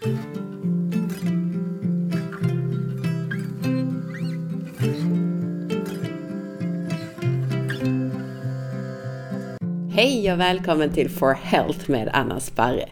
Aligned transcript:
Hej 0.00 0.10
och 10.32 10.40
välkommen 10.40 10.92
till 10.92 11.10
For 11.10 11.32
Health 11.32 11.90
med 11.90 12.10
Anna 12.12 12.40
Sparre. 12.40 12.88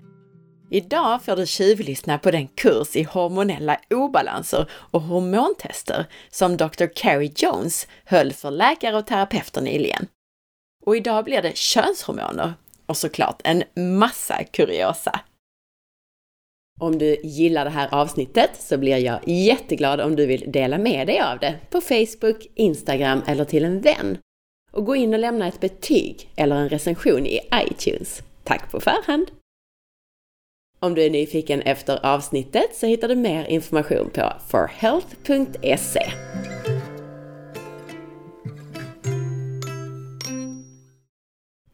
Idag 0.70 1.24
får 1.24 1.36
du 1.36 1.46
tjuvlyssna 1.46 2.18
på 2.18 2.30
den 2.30 2.48
kurs 2.48 2.96
i 2.96 3.02
hormonella 3.02 3.80
obalanser 3.90 4.70
och 4.72 5.02
hormontester 5.02 6.06
som 6.30 6.56
Dr. 6.56 6.86
Carrie 6.94 7.32
Jones 7.36 7.88
höll 8.04 8.32
för 8.32 8.50
läkare 8.50 8.96
och 8.96 9.06
terapeuter 9.06 9.60
nyligen. 9.60 10.06
Och 10.84 10.96
idag 10.96 11.24
blir 11.24 11.42
det 11.42 11.56
könshormoner 11.56 12.54
och 12.86 12.96
såklart 12.96 13.40
en 13.44 13.62
massa 13.98 14.44
kuriosa. 14.44 15.20
Om 16.80 16.98
du 16.98 17.16
gillar 17.22 17.64
det 17.64 17.70
här 17.70 17.88
avsnittet 17.94 18.50
så 18.58 18.78
blir 18.78 18.96
jag 18.96 19.20
jätteglad 19.26 20.00
om 20.00 20.16
du 20.16 20.26
vill 20.26 20.52
dela 20.52 20.78
med 20.78 21.06
dig 21.06 21.20
av 21.20 21.38
det 21.38 21.54
på 21.70 21.80
Facebook, 21.80 22.46
Instagram 22.54 23.22
eller 23.26 23.44
till 23.44 23.64
en 23.64 23.80
vän. 23.80 24.18
Och 24.72 24.84
gå 24.84 24.96
in 24.96 25.14
och 25.14 25.20
lämna 25.20 25.48
ett 25.48 25.60
betyg 25.60 26.30
eller 26.36 26.56
en 26.56 26.68
recension 26.68 27.26
i 27.26 27.40
iTunes. 27.54 28.22
Tack 28.44 28.70
på 28.70 28.80
förhand! 28.80 29.30
Om 30.80 30.94
du 30.94 31.02
är 31.02 31.10
nyfiken 31.10 31.62
efter 31.62 32.06
avsnittet 32.06 32.74
så 32.74 32.86
hittar 32.86 33.08
du 33.08 33.14
mer 33.14 33.44
information 33.44 34.10
på 34.10 34.32
forhealth.se. 34.48 36.12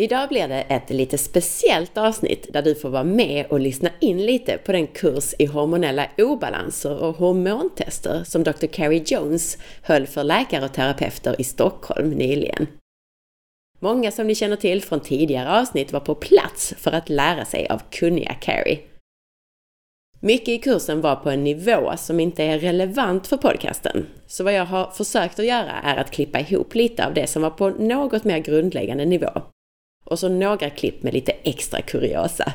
Idag 0.02 0.28
blir 0.28 0.48
det 0.48 0.60
ett 0.60 0.90
lite 0.90 1.18
speciellt 1.18 1.98
avsnitt 1.98 2.52
där 2.52 2.62
du 2.62 2.74
får 2.74 2.88
vara 2.88 3.04
med 3.04 3.46
och 3.46 3.60
lyssna 3.60 3.90
in 4.00 4.26
lite 4.26 4.58
på 4.58 4.72
den 4.72 4.86
kurs 4.86 5.34
i 5.38 5.46
hormonella 5.46 6.08
obalanser 6.18 7.02
och 7.02 7.16
hormontester 7.16 8.24
som 8.24 8.42
Dr. 8.42 8.66
Carrie 8.66 9.02
Jones 9.06 9.58
höll 9.82 10.06
för 10.06 10.24
läkare 10.24 10.64
och 10.64 10.72
terapeuter 10.72 11.40
i 11.40 11.44
Stockholm 11.44 12.10
nyligen. 12.10 12.66
Många 13.78 14.10
som 14.10 14.26
ni 14.26 14.34
känner 14.34 14.56
till 14.56 14.82
från 14.82 15.00
tidigare 15.00 15.60
avsnitt 15.60 15.92
var 15.92 16.00
på 16.00 16.14
plats 16.14 16.74
för 16.78 16.92
att 16.92 17.08
lära 17.08 17.44
sig 17.44 17.66
av 17.68 17.82
kunniga 17.90 18.34
Carrie. 18.34 18.78
Mycket 20.20 20.48
i 20.48 20.58
kursen 20.58 21.00
var 21.00 21.16
på 21.16 21.30
en 21.30 21.44
nivå 21.44 21.92
som 21.96 22.20
inte 22.20 22.44
är 22.44 22.58
relevant 22.58 23.26
för 23.26 23.36
podcasten. 23.36 24.06
Så 24.26 24.44
vad 24.44 24.52
jag 24.52 24.64
har 24.64 24.90
försökt 24.90 25.38
att 25.38 25.46
göra 25.46 25.72
är 25.84 25.96
att 25.96 26.10
klippa 26.10 26.40
ihop 26.40 26.74
lite 26.74 27.06
av 27.06 27.14
det 27.14 27.26
som 27.26 27.42
var 27.42 27.50
på 27.50 27.70
något 27.70 28.24
mer 28.24 28.38
grundläggande 28.38 29.04
nivå. 29.04 29.42
Och 30.04 30.18
så 30.18 30.28
några 30.28 30.70
klipp 30.70 31.02
med 31.02 31.14
lite 31.14 31.32
extra 31.32 31.82
kuriosa. 31.82 32.52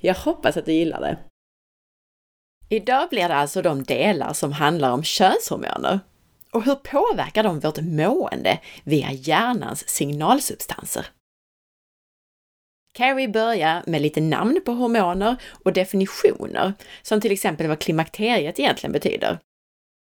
Jag 0.00 0.14
hoppas 0.14 0.56
att 0.56 0.66
du 0.66 0.72
gillar 0.72 1.00
det. 1.00 1.18
Idag 2.68 3.08
blir 3.08 3.28
det 3.28 3.34
alltså 3.34 3.62
de 3.62 3.82
delar 3.82 4.32
som 4.32 4.52
handlar 4.52 4.92
om 4.92 5.02
könshormoner. 5.02 6.00
Och 6.52 6.64
hur 6.64 6.74
påverkar 6.74 7.42
de 7.42 7.60
vårt 7.60 7.80
mående 7.80 8.60
via 8.84 9.12
hjärnans 9.12 9.88
signalsubstanser? 9.88 11.06
Carrie 12.94 13.28
börjar 13.28 13.82
med 13.86 14.02
lite 14.02 14.20
namn 14.20 14.60
på 14.66 14.72
hormoner 14.72 15.36
och 15.64 15.72
definitioner, 15.72 16.72
som 17.02 17.20
till 17.20 17.32
exempel 17.32 17.68
vad 17.68 17.78
klimakteriet 17.78 18.58
egentligen 18.58 18.92
betyder. 18.92 19.38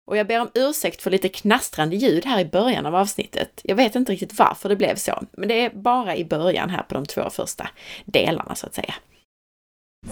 Och 0.06 0.16
jag 0.16 0.26
ber 0.26 0.40
om 0.40 0.50
ursäkt 0.54 1.02
för 1.02 1.10
lite 1.10 1.28
knastrande 1.28 1.96
ljud 1.96 2.24
här 2.26 2.40
i 2.40 2.44
början 2.44 2.86
av 2.86 2.94
avsnittet. 2.94 3.60
Jag 3.64 3.76
vet 3.76 3.94
inte 3.94 4.12
riktigt 4.12 4.38
varför 4.38 4.68
det 4.68 4.76
blev 4.76 4.96
så, 4.96 5.22
men 5.32 5.48
det 5.48 5.64
är 5.64 5.70
bara 5.70 6.16
i 6.16 6.24
början 6.24 6.70
här 6.70 6.82
på 6.82 6.94
de 6.94 7.06
två 7.06 7.30
första 7.30 7.68
delarna 8.04 8.54
så 8.54 8.66
att 8.66 8.74
säga. 8.74 8.94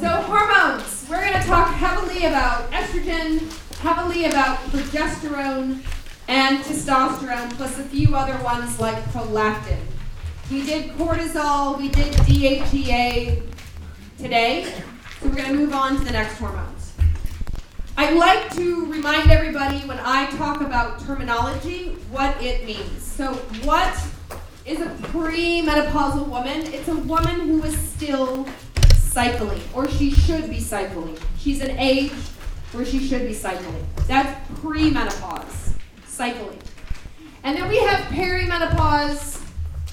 So 0.01 0.07
hormones, 0.07 1.09
we're 1.09 1.21
going 1.21 1.43
to 1.43 1.49
talk 1.49 1.75
heavily 1.75 2.25
about 2.25 2.73
estrogen, 2.73 3.41
heavily 3.83 4.25
about 4.25 4.59
progesterone 4.71 5.79
and 6.29 6.65
testosterone, 6.65 7.51
plus 7.57 7.79
a 7.79 7.83
few 7.83 8.15
other 8.15 8.39
ones 8.45 8.79
like 8.79 9.03
prolactin. 9.13 9.79
We 10.51 10.63
did 10.63 10.91
cortisol, 10.97 11.79
we 11.79 11.89
did 11.89 12.13
DHEA 12.27 13.43
today, 14.19 14.65
so 15.21 15.29
we're 15.29 15.35
going 15.35 15.49
to 15.49 15.55
move 15.55 15.75
on 15.75 15.99
to 15.99 16.05
the 16.05 16.13
next 16.13 16.39
hormones. 16.39 16.80
I 17.97 18.13
like 18.13 18.55
to 18.57 18.87
remind 18.87 19.31
everybody 19.31 19.79
when 19.81 19.99
I 20.01 20.27
talk 20.37 20.61
about 20.61 21.01
terminology 21.01 21.97
what 22.11 22.41
it 22.43 22.65
means. 22.65 23.03
So, 23.03 23.35
what 23.65 23.95
is 24.65 24.81
a 24.81 24.87
premenopausal 25.09 26.27
woman? 26.29 26.63
It's 26.73 26.89
a 26.89 26.97
woman 26.97 27.41
who 27.41 27.63
is 27.65 27.77
still 27.77 28.47
cycling, 28.95 29.61
or 29.75 29.89
she 29.89 30.11
should 30.11 30.49
be 30.49 30.61
cycling. 30.61 31.19
She's 31.39 31.61
an 31.61 31.79
age 31.79 32.13
where 32.73 32.85
she 32.85 33.07
should 33.07 33.27
be 33.27 33.35
cycling. 33.35 33.87
That's 34.07 34.49
premenopause, 34.61 35.75
cycling. 36.07 36.59
And 37.43 37.57
then 37.57 37.69
we 37.69 37.79
have 37.79 38.01
perimenopause, 38.13 39.40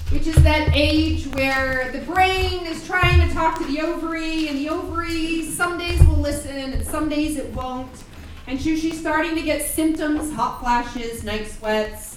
which 0.09 0.25
is 0.25 0.35
that 0.43 0.69
age 0.73 1.27
where 1.27 1.91
the 1.91 1.99
brain 1.99 2.65
is 2.65 2.85
trying 2.87 3.27
to 3.27 3.33
talk 3.33 3.57
to 3.57 3.65
the 3.65 3.81
ovary, 3.81 4.47
and 4.47 4.57
the 4.57 4.69
ovary 4.69 5.43
some 5.43 5.77
days 5.77 6.01
will 6.05 6.15
listen 6.15 6.55
and 6.55 6.85
some 6.87 7.09
days 7.09 7.35
it 7.35 7.53
won't. 7.53 8.03
And 8.47 8.57
so 8.59 8.75
she's 8.75 8.97
starting 8.97 9.35
to 9.35 9.41
get 9.41 9.61
symptoms 9.67 10.33
hot 10.33 10.61
flashes, 10.61 11.25
night 11.25 11.47
sweats. 11.47 12.15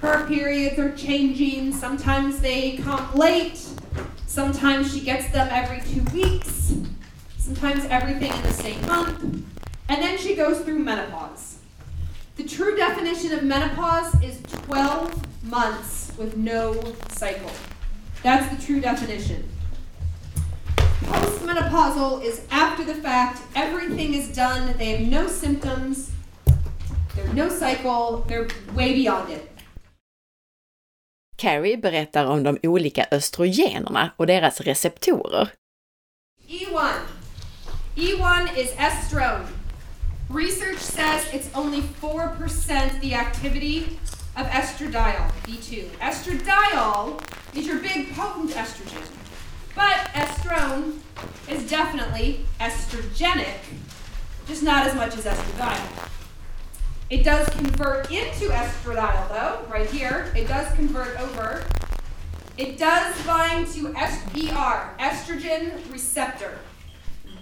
Her 0.00 0.26
periods 0.26 0.78
are 0.80 0.94
changing. 0.96 1.72
Sometimes 1.72 2.40
they 2.40 2.78
come 2.78 3.14
late. 3.14 3.64
Sometimes 4.26 4.92
she 4.92 5.00
gets 5.00 5.30
them 5.30 5.48
every 5.50 5.80
two 5.92 6.02
weeks. 6.12 6.74
Sometimes 7.36 7.84
everything 7.84 8.32
in 8.32 8.42
the 8.42 8.52
same 8.52 8.80
month. 8.86 9.22
And 9.88 10.02
then 10.02 10.18
she 10.18 10.34
goes 10.34 10.60
through 10.60 10.80
menopause. 10.80 11.58
The 12.36 12.44
true 12.44 12.76
definition 12.76 13.32
of 13.32 13.44
menopause 13.44 14.20
is 14.22 14.40
12 14.42 15.44
months 15.44 16.07
with 16.18 16.36
no 16.36 16.74
cycle. 17.10 17.50
That's 18.22 18.54
the 18.54 18.60
true 18.66 18.80
definition. 18.80 19.44
Postmenopausal 21.04 22.22
is 22.22 22.42
after 22.50 22.84
the 22.84 22.94
fact, 22.94 23.40
everything 23.54 24.14
is 24.14 24.28
done, 24.34 24.76
they 24.76 24.96
have 24.96 25.08
no 25.08 25.28
symptoms, 25.28 26.10
there's 27.14 27.32
no 27.32 27.48
cycle, 27.48 28.24
they're 28.28 28.48
way 28.74 28.94
beyond 28.94 29.30
it. 29.30 29.48
Carrie 31.36 31.76
berättar 31.76 32.26
om 32.26 32.42
de 32.42 32.58
olika 32.62 33.06
östrogenerna 33.10 34.10
och 34.16 34.26
deras 34.26 34.60
receptorer. 34.60 35.48
E1. 36.48 36.92
E1 37.96 38.56
is 38.56 38.74
estrone. 38.76 39.46
Research 40.30 40.78
says 40.78 41.26
it's 41.32 41.48
only 41.54 41.80
4% 41.80 43.00
the 43.00 43.14
activity 43.14 43.98
of 44.38 44.46
estradiol, 44.46 45.32
E2. 45.46 45.88
Estradiol 45.98 47.20
is 47.56 47.66
your 47.66 47.80
big 47.80 48.14
potent 48.14 48.50
estrogen, 48.50 49.04
but 49.74 49.96
estrone 50.14 50.98
is 51.50 51.68
definitely 51.68 52.46
estrogenic, 52.60 53.58
just 54.46 54.62
not 54.62 54.86
as 54.86 54.94
much 54.94 55.16
as 55.16 55.24
estradiol. 55.24 56.08
It 57.10 57.24
does 57.24 57.48
convert 57.48 58.12
into 58.12 58.50
estradiol 58.50 59.28
though, 59.28 59.66
right 59.68 59.90
here. 59.90 60.32
It 60.36 60.46
does 60.46 60.72
convert 60.76 61.18
over. 61.20 61.64
It 62.56 62.78
does 62.78 63.20
bind 63.26 63.66
to 63.68 63.88
ER, 63.88 64.94
estrogen 65.00 65.92
receptor. 65.92 66.58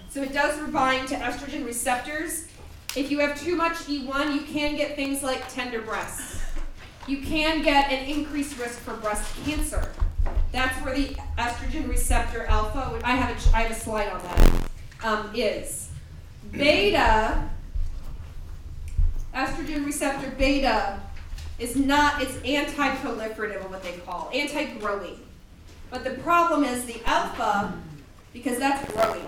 So 0.09 0.23
it 0.23 0.33
does 0.33 0.57
bind 0.71 1.09
to 1.09 1.15
estrogen 1.15 1.63
receptors. 1.63 2.47
If 2.95 3.11
you 3.11 3.19
have 3.19 3.39
too 3.39 3.55
much 3.55 3.73
E1, 3.85 4.33
you 4.33 4.41
can 4.41 4.75
get 4.75 4.95
things 4.95 5.21
like 5.21 5.47
tender 5.53 5.81
breasts 5.81 6.46
you 7.07 7.19
can 7.21 7.61
get 7.63 7.91
an 7.91 8.05
increased 8.05 8.59
risk 8.59 8.79
for 8.79 8.93
breast 8.95 9.33
cancer. 9.45 9.89
That's 10.51 10.75
where 10.83 10.93
the 10.93 11.15
estrogen 11.37 11.87
receptor 11.87 12.45
alpha, 12.45 12.99
I 13.03 13.15
have 13.15 13.29
a, 13.29 13.55
I 13.55 13.61
have 13.61 13.71
a 13.71 13.75
slide 13.75 14.09
on 14.09 14.21
that, 14.21 14.69
um, 15.03 15.31
is. 15.33 15.89
Beta, 16.51 17.49
estrogen 19.33 19.85
receptor 19.85 20.31
beta, 20.31 20.99
is 21.59 21.75
not, 21.75 22.21
it's 22.21 22.37
anti 22.43 22.95
proliferative, 22.97 23.69
what 23.69 23.83
they 23.83 23.93
call, 23.99 24.29
anti 24.33 24.65
growing. 24.79 25.19
But 25.89 26.03
the 26.03 26.11
problem 26.11 26.63
is 26.63 26.85
the 26.85 27.01
alpha, 27.05 27.73
because 28.33 28.59
that's 28.59 28.91
growing. 28.91 29.25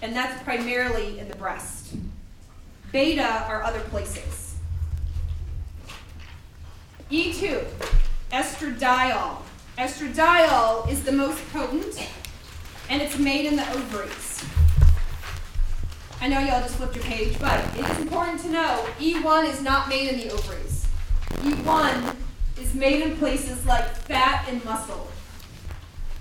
And 0.00 0.14
that's 0.14 0.42
primarily 0.42 1.18
in 1.18 1.28
the 1.28 1.36
breast. 1.36 1.94
Beta 2.92 3.44
are 3.48 3.62
other 3.62 3.80
places. 3.80 4.51
E2, 7.12 7.62
estradiol. 8.32 9.42
Estradiol 9.76 10.88
is 10.88 11.04
the 11.04 11.12
most 11.12 11.38
potent, 11.52 12.08
and 12.88 13.02
it's 13.02 13.18
made 13.18 13.44
in 13.44 13.54
the 13.54 13.70
ovaries. 13.72 14.42
I 16.22 16.28
know 16.28 16.38
y'all 16.38 16.62
just 16.62 16.76
flipped 16.76 16.96
your 16.96 17.04
page, 17.04 17.38
but 17.38 17.62
it's 17.76 17.98
important 17.98 18.40
to 18.40 18.48
know 18.48 18.86
E1 18.98 19.44
is 19.44 19.60
not 19.60 19.90
made 19.90 20.08
in 20.08 20.20
the 20.20 20.32
ovaries. 20.32 20.86
E1 21.42 22.16
is 22.58 22.74
made 22.74 23.02
in 23.02 23.18
places 23.18 23.66
like 23.66 23.86
fat 23.90 24.48
and 24.48 24.64
muscle. 24.64 25.06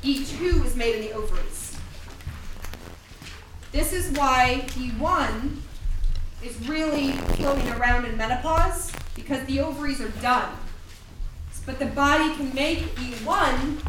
E2 0.04 0.66
is 0.66 0.76
made 0.76 0.96
in 0.96 1.02
the 1.04 1.14
ovaries. 1.14 1.78
This 3.72 3.94
is 3.94 4.12
why 4.18 4.66
E1 4.72 5.56
is 6.44 6.68
really 6.68 7.14
floating 7.14 7.70
around 7.70 8.04
in 8.04 8.18
menopause 8.18 8.92
because 9.16 9.46
the 9.46 9.62
ovaries 9.62 10.02
are 10.02 10.10
done. 10.22 10.52
But 11.66 11.80
the 11.80 11.86
body 11.88 12.34
can 12.36 12.54
make 12.54 12.80
E1 12.96 13.86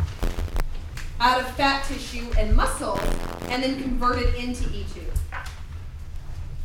out 1.21 1.41
of 1.41 1.51
fat 1.55 1.85
tissue 1.85 2.31
and 2.39 2.55
muscle 2.55 2.99
and 3.49 3.63
then 3.63 3.81
convert 3.81 4.19
it 4.19 4.35
into 4.35 4.65
E2. 4.65 5.03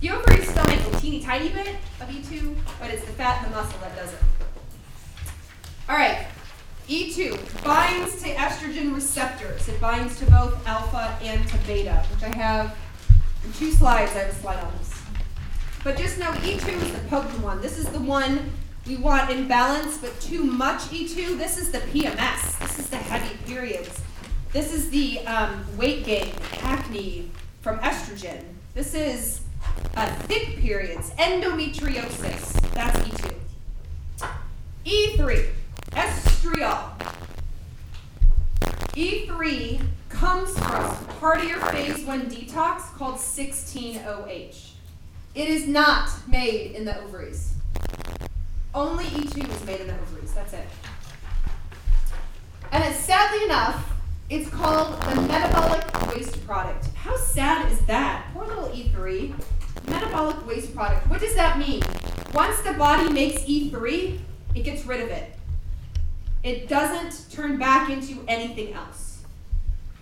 The 0.01 0.11
ovaries 0.11 0.49
still 0.49 0.65
make 0.65 0.79
a 0.79 0.97
teeny 0.99 1.23
tiny 1.23 1.49
bit 1.49 1.75
of 2.01 2.07
E2, 2.07 2.55
but 2.79 2.91
it's 2.91 3.05
the 3.05 3.13
fat 3.13 3.43
and 3.43 3.51
the 3.51 3.57
muscle 3.57 3.79
that 3.79 3.95
does 3.95 4.13
it. 4.13 4.19
All 5.89 5.95
right, 5.95 6.27
E2 6.87 7.63
binds 7.63 8.21
to 8.21 8.29
estrogen 8.35 8.93
receptors. 8.93 9.67
It 9.67 9.79
binds 9.79 10.19
to 10.19 10.25
both 10.25 10.67
alpha 10.67 11.17
and 11.21 11.47
to 11.47 11.57
beta, 11.65 12.03
which 12.11 12.23
I 12.23 12.35
have 12.35 12.75
in 13.43 13.53
two 13.53 13.71
slides. 13.71 14.11
I 14.11 14.19
have 14.19 14.29
a 14.29 14.35
slide 14.35 14.59
on 14.63 14.73
this. 14.77 14.93
But 15.83 15.97
just 15.97 16.17
know 16.19 16.31
E2 16.31 16.81
is 16.81 16.91
the 16.91 17.07
potent 17.09 17.41
one. 17.41 17.61
This 17.61 17.77
is 17.77 17.85
the 17.87 17.99
one 17.99 18.51
we 18.87 18.95
want 18.95 19.29
in 19.29 19.47
balance, 19.47 19.97
but 19.97 20.19
too 20.21 20.43
much 20.43 20.79
E2. 20.83 21.37
This 21.37 21.57
is 21.57 21.71
the 21.71 21.79
PMS. 21.79 22.57
This 22.59 22.79
is 22.79 22.89
the 22.89 22.95
heavy 22.95 23.35
periods. 23.45 24.01
This 24.53 24.73
is 24.73 24.89
the 24.89 25.19
um, 25.27 25.65
weight 25.77 26.05
gain, 26.05 26.31
acne 26.61 27.29
from 27.61 27.79
estrogen. 27.79 28.43
This 28.73 28.93
is 28.93 29.41
uh, 29.95 30.07
thick 30.21 30.57
periods, 30.59 31.09
endometriosis. 31.17 32.73
That's 32.73 32.97
E2. 32.99 33.35
E3, 34.85 35.49
estriol. 35.91 36.91
E3 38.95 39.81
comes 40.07 40.57
from 40.57 41.05
part 41.19 41.39
of 41.39 41.43
your 41.43 41.59
phase 41.59 42.05
1 42.05 42.21
detox 42.29 42.83
called 42.97 43.15
16OH. 43.15 44.71
It 45.35 45.49
is 45.49 45.67
not 45.67 46.09
made 46.27 46.71
in 46.71 46.85
the 46.85 46.97
ovaries. 47.01 47.56
Only 48.73 49.05
E2 49.05 49.49
is 49.49 49.65
made 49.65 49.81
in 49.81 49.87
the 49.87 49.93
ovaries. 49.93 50.33
That's 50.33 50.53
it. 50.53 50.67
And 52.71 52.83
it's 52.83 52.99
sadly 52.99 53.45
enough, 53.45 53.93
it's 54.29 54.49
called 54.49 55.01
the 55.01 55.21
metabolic 55.21 56.13
waste 56.13 56.45
product. 56.45 56.87
How 56.95 57.15
sad 57.15 57.71
is 57.71 57.79
that? 57.81 58.27
Poor 58.33 58.45
little 58.45 58.69
E3. 58.69 59.33
Metabolic 59.87 60.45
waste 60.45 60.75
product. 60.75 61.09
What 61.09 61.21
does 61.21 61.33
that 61.35 61.57
mean? 61.57 61.81
Once 62.33 62.59
the 62.61 62.73
body 62.73 63.09
makes 63.09 63.41
E3, 63.43 64.19
it 64.53 64.63
gets 64.63 64.85
rid 64.85 65.01
of 65.01 65.09
it. 65.09 65.31
It 66.43 66.67
doesn't 66.67 67.31
turn 67.31 67.57
back 67.57 67.89
into 67.89 68.23
anything 68.27 68.73
else. 68.73 69.23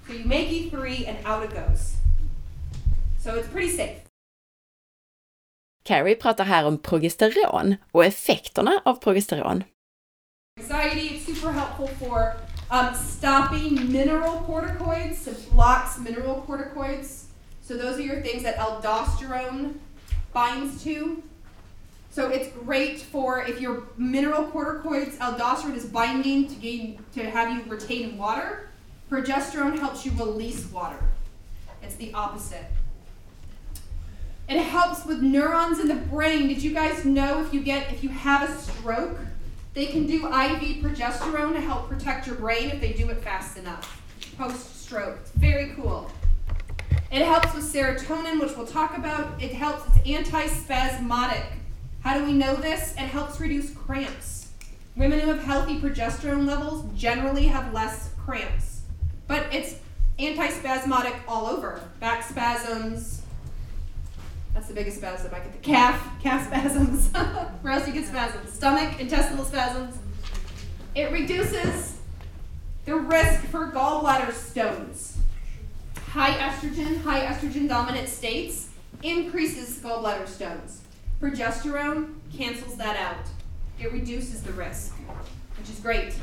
So 0.07 0.13
you 0.13 0.25
make 0.25 0.49
E3 0.49 1.07
and 1.07 1.17
out 1.25 1.43
it 1.43 1.51
goes. 1.51 1.95
So 3.19 3.35
it's 3.35 3.47
pretty 3.47 3.69
safe. 3.69 4.04
Carrie 5.85 6.15
pratar 6.15 6.45
här 6.45 6.65
om 6.65 6.77
progesteron 6.77 7.75
och 7.91 8.05
effekterna 8.05 8.81
av 8.85 8.95
progesteron. 8.95 9.63
Anxiety 10.59 11.15
is 11.15 11.25
super 11.25 11.51
helpful 11.51 11.87
for 11.87 12.33
um, 12.71 12.95
stopping 12.95 13.91
mineral 13.91 14.39
corticoids. 14.47 15.27
It 15.27 15.51
blocks 15.51 15.99
mineral 15.99 16.43
corticoids. 16.47 17.25
So 17.61 17.77
those 17.77 17.99
are 17.99 18.03
your 18.03 18.21
things 18.21 18.43
that 18.43 18.55
aldosterone 18.57 19.73
binds 20.33 20.83
to. 20.83 21.21
So 22.11 22.29
it's 22.29 22.49
great 22.65 23.01
for 23.01 23.41
if 23.41 23.61
your 23.61 23.83
mineral 23.97 24.47
corticoids, 24.47 25.17
aldosterone 25.17 25.75
is 25.75 25.85
binding 25.85 26.47
to 26.47 26.55
gain 26.55 26.97
to 27.13 27.29
have 27.29 27.51
you 27.51 27.63
retain 27.71 28.17
water. 28.17 28.69
Progesterone 29.11 29.77
helps 29.79 30.05
you 30.05 30.11
release 30.17 30.71
water. 30.73 30.99
It's 31.83 31.95
the 31.95 32.13
opposite. 32.13 32.65
It 34.47 34.59
helps 34.59 35.05
with 35.05 35.21
neurons 35.21 35.79
in 35.79 35.87
the 35.87 35.95
brain. 35.95 36.47
Did 36.47 36.61
you 36.61 36.73
guys 36.73 37.03
know 37.05 37.43
if 37.43 37.53
you 37.53 37.61
get 37.61 37.91
if 37.91 38.03
you 38.03 38.09
have 38.09 38.49
a 38.49 38.55
stroke, 38.55 39.17
they 39.73 39.87
can 39.87 40.05
do 40.05 40.27
IV 40.27 40.83
progesterone 40.83 41.53
to 41.53 41.61
help 41.61 41.89
protect 41.89 42.27
your 42.27 42.35
brain 42.35 42.69
if 42.69 42.79
they 42.79 42.93
do 42.93 43.09
it 43.09 43.21
fast 43.21 43.57
enough 43.57 44.01
post 44.37 44.83
stroke. 44.83 45.17
It's 45.21 45.31
very 45.31 45.73
cool. 45.75 46.11
It 47.11 47.25
helps 47.25 47.53
with 47.53 47.63
serotonin, 47.63 48.39
which 48.41 48.55
we'll 48.57 48.67
talk 48.67 48.97
about. 48.97 49.41
It 49.41 49.53
helps, 49.53 49.83
it's 49.87 50.07
anti-spasmodic. 50.07 51.43
How 52.01 52.17
do 52.17 52.25
we 52.25 52.33
know 52.33 52.55
this? 52.55 52.93
It 52.93 53.07
helps 53.07 53.39
reduce 53.39 53.71
cramps. 53.71 54.51
Women 54.95 55.19
who 55.19 55.29
have 55.29 55.43
healthy 55.43 55.79
progesterone 55.79 56.45
levels 56.45 56.85
generally 56.95 57.47
have 57.47 57.73
less 57.73 58.09
cramps. 58.23 58.81
But 59.27 59.47
it's 59.53 59.75
anti-spasmodic 60.19 61.15
all 61.27 61.47
over. 61.47 61.81
Back 61.99 62.23
spasms. 62.23 63.21
That's 64.55 64.69
the 64.69 64.73
biggest 64.73 64.97
spasm 64.97 65.31
I 65.35 65.39
get. 65.39 65.51
The 65.51 65.59
calf, 65.59 66.01
calf 66.23 66.47
spasms. 66.47 67.11
Where 67.61 67.85
you 67.85 67.93
get 67.93 68.05
spasms? 68.05 68.53
Stomach, 68.53 68.99
intestinal 69.01 69.43
spasms. 69.43 69.97
It 70.95 71.11
reduces 71.11 71.97
the 72.85 72.95
risk 72.95 73.41
for 73.47 73.67
gallbladder 73.67 74.31
stones. 74.31 75.17
High 76.07 76.31
estrogen, 76.37 77.01
high 77.01 77.25
estrogen 77.25 77.67
dominant 77.67 78.07
states 78.07 78.69
increases 79.03 79.77
gallbladder 79.79 80.25
stones. 80.25 80.81
Progesterone 81.21 82.13
cancels 82.35 82.77
that 82.77 82.95
out. 82.95 83.25
It 83.77 83.91
reduces 83.91 84.41
the 84.41 84.53
risk, 84.53 84.95
which 85.57 85.69
is 85.69 85.79
great. 85.79 86.15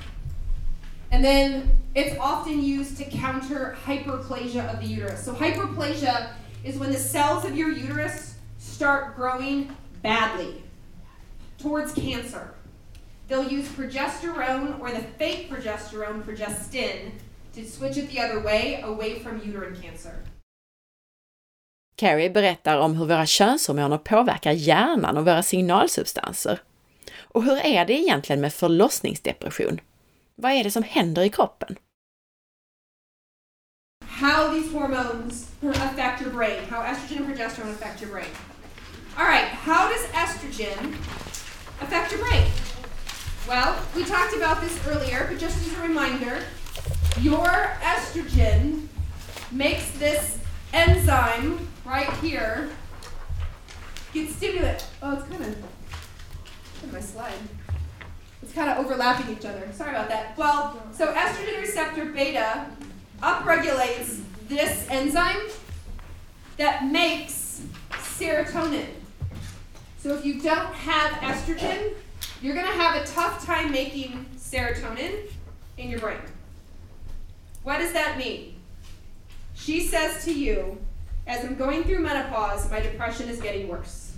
And 1.10 1.22
then 1.22 1.70
it's 1.94 2.18
often 2.18 2.62
used 2.62 2.96
to 2.96 3.04
counter 3.04 3.76
hyperplasia 3.84 4.72
of 4.72 4.80
the 4.80 4.86
uterus. 4.86 5.22
So 5.22 5.34
hyperplasia 5.34 6.30
is 6.64 6.78
when 6.78 6.92
the 6.92 6.98
cells 6.98 7.44
of 7.44 7.56
your 7.56 7.70
uterus 7.70 8.34
start 8.58 9.16
growing 9.16 9.70
badly 10.02 10.62
towards 11.58 11.92
cancer. 11.92 12.54
They'll 13.28 13.48
use 13.48 13.68
progesterone 13.68 14.80
or 14.80 14.90
the 14.90 15.02
fake 15.18 15.50
progesterone, 15.50 16.22
progestin, 16.22 17.12
to 17.54 17.64
switch 17.64 17.96
it 17.96 18.10
the 18.10 18.20
other 18.20 18.40
way, 18.40 18.80
away 18.82 19.18
from 19.18 19.40
uterine 19.40 19.76
cancer. 19.82 20.24
Carrie 21.96 22.30
berättar 22.30 22.78
om 22.78 22.96
hur 22.96 23.06
våra 23.06 23.26
könshormoner 23.26 23.98
påverkar 23.98 24.52
hjärnan 24.52 25.16
och 25.16 25.24
våra 25.24 25.42
signalsubstanser. 25.42 26.60
Och 27.20 27.44
hur 27.44 27.66
är 27.66 27.84
det 27.84 27.92
egentligen 27.92 28.40
med 28.40 28.52
förlossningsdepression? 28.52 29.80
Vad 30.34 30.52
är 30.52 30.64
det 30.64 30.70
som 30.70 30.82
händer 30.82 31.22
i 31.22 31.28
kroppen? 31.28 31.76
How 34.22 34.54
these 34.54 34.70
hormones 34.70 35.50
affect 35.64 36.20
your 36.20 36.30
brain, 36.30 36.62
how 36.68 36.80
estrogen 36.82 37.16
and 37.16 37.26
progesterone 37.26 37.72
affect 37.72 38.00
your 38.00 38.10
brain. 38.10 38.28
All 39.18 39.24
right, 39.24 39.46
how 39.46 39.88
does 39.88 40.00
estrogen 40.10 40.92
affect 41.80 42.12
your 42.12 42.20
brain? 42.20 42.46
Well, 43.48 43.76
we 43.96 44.04
talked 44.04 44.36
about 44.36 44.60
this 44.60 44.78
earlier, 44.86 45.26
but 45.28 45.40
just 45.40 45.56
as 45.66 45.76
a 45.76 45.82
reminder, 45.82 46.38
your 47.20 47.48
estrogen 47.80 48.86
makes 49.50 49.90
this 49.98 50.38
enzyme 50.72 51.58
right 51.84 52.12
here 52.18 52.70
get 54.14 54.30
stimulated. 54.30 54.84
Oh, 55.02 55.14
it's 55.14 55.28
kind 55.28 55.42
of 55.42 56.92
my 56.92 57.00
slide. 57.00 57.32
It's 58.40 58.52
kind 58.52 58.70
of 58.70 58.78
overlapping 58.86 59.36
each 59.36 59.44
other. 59.44 59.68
Sorry 59.72 59.90
about 59.90 60.08
that. 60.10 60.38
Well, 60.38 60.80
so 60.92 61.12
estrogen 61.12 61.60
receptor 61.60 62.04
beta 62.04 62.66
upregulates 63.22 64.20
this 64.48 64.86
enzyme 64.90 65.48
that 66.56 66.84
makes 66.86 67.62
serotonin. 67.90 68.86
So 69.98 70.14
if 70.14 70.24
you 70.24 70.40
don't 70.40 70.74
have 70.74 71.12
estrogen, 71.20 71.94
you're 72.42 72.54
going 72.54 72.66
to 72.66 72.72
have 72.72 73.02
a 73.02 73.06
tough 73.06 73.44
time 73.46 73.70
making 73.70 74.26
serotonin 74.36 75.30
in 75.78 75.88
your 75.88 76.00
brain. 76.00 76.18
What 77.62 77.78
does 77.78 77.92
that 77.92 78.18
mean? 78.18 78.56
She 79.54 79.80
says 79.80 80.24
to 80.24 80.34
you, 80.34 80.78
as 81.26 81.44
I'm 81.44 81.54
going 81.54 81.84
through 81.84 82.00
menopause, 82.00 82.68
my 82.70 82.80
depression 82.80 83.28
is 83.28 83.40
getting 83.40 83.68
worse. 83.68 84.16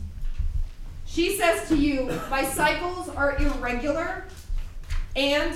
She 1.04 1.36
says 1.36 1.68
to 1.68 1.76
you, 1.76 2.18
my 2.30 2.42
cycles 2.42 3.10
are 3.10 3.36
irregular 3.36 4.24
and 5.14 5.54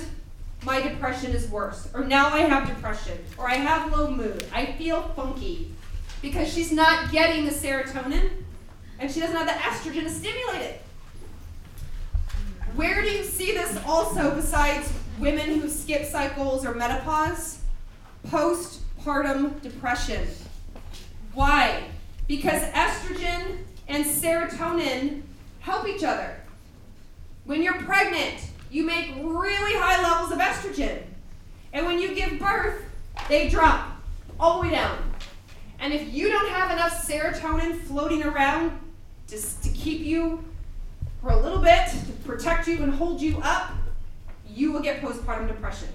my 0.63 0.81
depression 0.81 1.31
is 1.31 1.49
worse. 1.49 1.87
Or 1.93 2.03
now 2.03 2.27
I 2.27 2.41
have 2.41 2.67
depression. 2.67 3.17
Or 3.37 3.47
I 3.49 3.55
have 3.55 3.91
low 3.91 4.11
mood. 4.11 4.45
I 4.53 4.73
feel 4.73 5.01
funky. 5.15 5.73
Because 6.21 6.51
she's 6.51 6.71
not 6.71 7.11
getting 7.11 7.45
the 7.45 7.51
serotonin 7.51 8.29
and 8.99 9.09
she 9.09 9.21
doesn't 9.21 9.35
have 9.35 9.47
the 9.47 9.53
estrogen 9.53 10.03
to 10.03 10.09
stimulate 10.09 10.61
it. 10.61 10.81
Where 12.75 13.01
do 13.01 13.09
you 13.09 13.23
see 13.23 13.53
this 13.53 13.79
also 13.85 14.35
besides 14.35 14.91
women 15.17 15.59
who 15.59 15.69
skip 15.69 16.05
cycles 16.05 16.65
or 16.65 16.73
menopause? 16.75 17.59
Postpartum 18.27 19.61
depression. 19.61 20.27
Why? 21.33 21.83
Because 22.27 22.61
estrogen 22.73 23.59
and 23.87 24.05
serotonin 24.05 25.21
help 25.61 25.87
each 25.87 26.03
other. 26.03 26.41
When 27.45 27.63
you're 27.63 27.81
pregnant, 27.81 28.41
you 28.69 28.85
make 28.85 29.15
really 29.17 29.73
high 29.79 30.01
levels 30.01 30.31
of 30.31 30.39
estrogen. 30.39 31.01
And 31.73 31.85
when 31.85 31.99
you 31.99 32.13
give 32.13 32.39
birth, 32.39 32.83
they 33.27 33.49
drop 33.49 33.91
all 34.39 34.61
the 34.61 34.67
way 34.67 34.73
down. 34.73 34.97
And 35.79 35.93
if 35.93 36.13
you 36.13 36.29
don't 36.29 36.49
have 36.49 36.71
enough 36.71 37.07
serotonin 37.07 37.79
floating 37.81 38.23
around 38.23 38.77
just 39.27 39.63
to 39.63 39.69
keep 39.69 40.01
you 40.01 40.43
for 41.21 41.31
a 41.31 41.37
little 41.37 41.59
bit, 41.59 41.87
to 41.87 42.11
protect 42.25 42.67
you 42.67 42.81
and 42.83 42.93
hold 42.93 43.21
you 43.21 43.39
up, 43.43 43.71
you 44.47 44.71
will 44.71 44.81
get 44.81 45.01
postpartum 45.01 45.47
depression. 45.47 45.89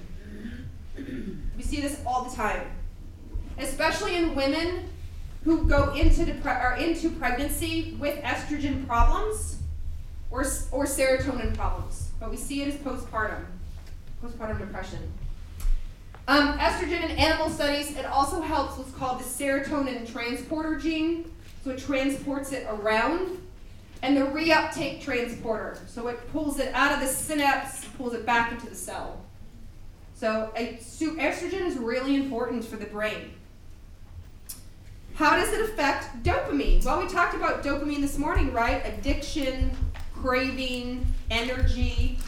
We 1.57 1.63
see 1.63 1.81
this 1.81 2.01
all 2.07 2.25
the 2.25 2.35
time, 2.35 2.67
especially 3.59 4.17
in 4.17 4.35
women 4.35 4.89
who 5.45 5.67
go 5.69 5.93
into 5.93 6.25
depre- 6.25 6.79
into 6.79 7.11
pregnancy 7.11 7.97
with 7.99 8.23
estrogen 8.23 8.87
problems 8.87 9.59
or, 10.31 10.41
or 10.73 10.85
serotonin 10.85 11.55
problems. 11.55 12.11
But 12.21 12.31
we 12.31 12.37
see 12.37 12.63
it 12.63 12.69
as 12.69 12.75
postpartum, 12.77 13.45
postpartum 14.23 14.59
depression. 14.59 15.13
Um, 16.27 16.59
estrogen 16.59 17.05
in 17.05 17.11
animal 17.13 17.51
studies, 17.51 17.97
it 17.97 18.07
also 18.07 18.41
helps 18.41 18.79
what's 18.79 18.93
called 18.93 19.21
the 19.21 19.25
serotonin 19.25 20.11
transporter 20.11 20.77
gene. 20.77 21.31
So 21.63 21.71
it 21.71 21.79
transports 21.79 22.53
it 22.53 22.67
around. 22.69 23.41
And 24.03 24.17
the 24.17 24.23
reuptake 24.23 25.01
transporter. 25.01 25.79
So 25.87 26.09
it 26.09 26.31
pulls 26.31 26.59
it 26.59 26.75
out 26.75 26.93
of 26.93 27.01
the 27.01 27.07
synapse, 27.07 27.87
pulls 27.97 28.13
it 28.13 28.27
back 28.27 28.53
into 28.53 28.69
the 28.69 28.75
cell. 28.75 29.23
So 30.15 30.53
a, 30.57 30.75
estrogen 30.75 31.67
is 31.67 31.77
really 31.77 32.15
important 32.15 32.65
for 32.65 32.77
the 32.77 32.87
brain. 32.87 33.33
How 35.15 35.37
does 35.37 35.53
it 35.53 35.61
affect 35.61 36.23
dopamine? 36.23 36.85
Well, 36.85 37.01
we 37.01 37.09
talked 37.09 37.35
about 37.35 37.63
dopamine 37.63 38.01
this 38.01 38.19
morning, 38.19 38.53
right? 38.53 38.83
Addiction, 38.85 39.71
craving, 40.25 41.05
energy. 41.31 42.19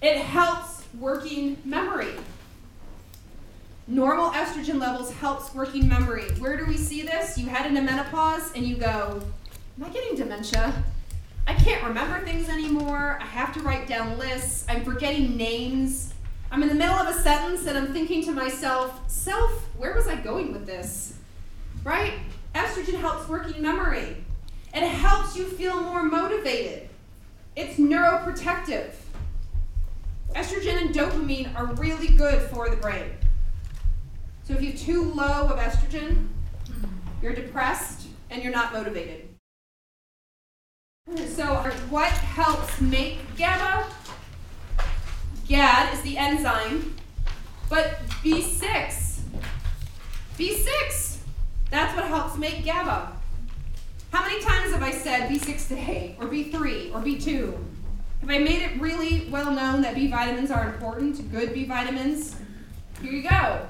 It 0.00 0.18
helps 0.18 0.84
working 1.00 1.56
memory. 1.64 2.14
Normal 3.88 4.30
estrogen 4.30 4.78
levels 4.78 5.12
helps 5.14 5.52
working 5.52 5.88
memory. 5.88 6.26
Where 6.38 6.56
do 6.56 6.64
we 6.64 6.76
see 6.76 7.02
this? 7.02 7.36
You 7.36 7.48
head 7.48 7.66
into 7.66 7.82
menopause 7.82 8.52
and 8.54 8.64
you 8.64 8.76
go, 8.76 9.20
Am 9.76 9.84
I 9.84 9.88
getting 9.88 10.14
dementia? 10.14 10.72
I 11.48 11.54
can't 11.54 11.82
remember 11.82 12.24
things 12.24 12.48
anymore. 12.48 13.18
I 13.20 13.24
have 13.24 13.52
to 13.54 13.60
write 13.62 13.88
down 13.88 14.16
lists. 14.16 14.64
I'm 14.68 14.84
forgetting 14.84 15.36
names. 15.36 16.14
I'm 16.52 16.62
in 16.62 16.68
the 16.68 16.74
middle 16.76 16.94
of 16.94 17.08
a 17.08 17.18
sentence 17.20 17.66
and 17.66 17.76
I'm 17.76 17.92
thinking 17.92 18.22
to 18.26 18.30
myself, 18.30 19.00
Self, 19.10 19.50
where 19.76 19.92
was 19.92 20.06
I 20.06 20.14
going 20.14 20.52
with 20.52 20.66
this? 20.66 21.14
Right? 21.82 22.12
Estrogen 22.54 23.00
helps 23.00 23.28
working 23.28 23.60
memory. 23.60 24.24
It 24.72 24.86
helps 24.86 25.36
you 25.36 25.46
feel 25.46 25.80
more 25.80 26.04
motivated. 26.04 26.88
It's 27.60 27.76
neuroprotective. 27.76 28.92
Estrogen 30.36 30.80
and 30.80 30.94
dopamine 30.94 31.52
are 31.56 31.66
really 31.74 32.06
good 32.06 32.40
for 32.50 32.70
the 32.70 32.76
brain. 32.76 33.10
So 34.44 34.54
if 34.54 34.62
you're 34.62 34.74
too 34.74 35.12
low 35.12 35.48
of 35.48 35.58
estrogen, 35.58 36.28
you're 37.20 37.34
depressed 37.34 38.06
and 38.30 38.44
you're 38.44 38.52
not 38.52 38.72
motivated. 38.72 39.28
So 41.26 41.46
what 41.90 42.12
helps 42.12 42.80
make 42.80 43.18
GABA? 43.36 43.88
GAD 45.48 45.94
is 45.94 46.02
the 46.02 46.16
enzyme, 46.16 46.94
but 47.68 47.98
B6. 48.22 49.18
B6, 50.38 51.16
that's 51.72 51.96
what 51.96 52.04
helps 52.04 52.38
make 52.38 52.64
GABA. 52.64 53.17
How 54.10 54.22
many 54.22 54.40
times 54.42 54.72
have 54.72 54.82
I 54.82 54.90
said 54.90 55.28
B6 55.28 55.68
today, 55.68 56.16
or 56.18 56.26
B3, 56.26 56.94
or 56.94 57.00
B2? 57.00 57.52
Have 58.20 58.30
I 58.30 58.38
made 58.38 58.62
it 58.62 58.80
really 58.80 59.28
well 59.30 59.52
known 59.52 59.82
that 59.82 59.94
B 59.94 60.08
vitamins 60.08 60.50
are 60.50 60.66
important, 60.66 61.30
good 61.30 61.52
B 61.52 61.66
vitamins? 61.66 62.34
Here 63.02 63.12
you 63.12 63.22
go. 63.22 63.66